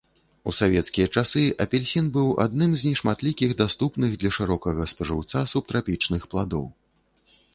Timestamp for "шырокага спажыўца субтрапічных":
4.39-6.21